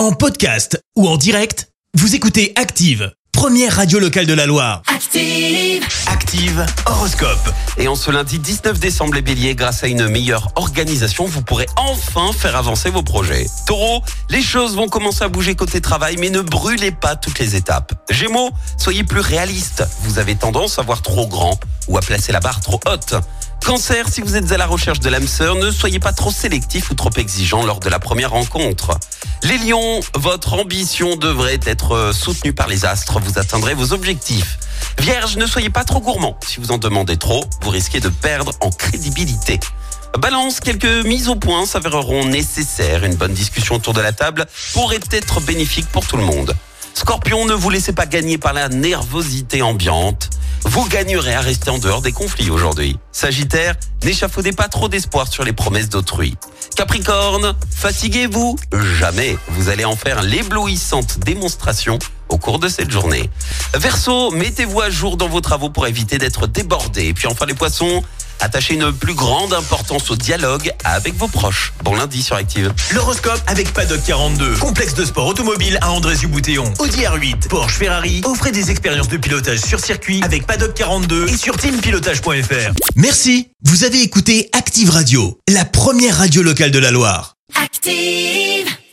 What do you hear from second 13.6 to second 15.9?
Taureau, les choses vont commencer à bouger côté